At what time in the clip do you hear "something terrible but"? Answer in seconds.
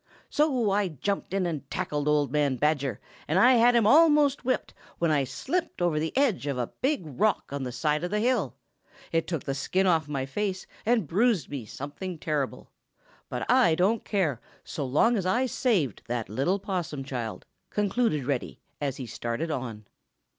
11.67-13.45